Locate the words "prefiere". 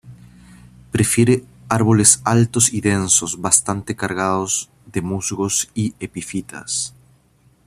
0.91-1.43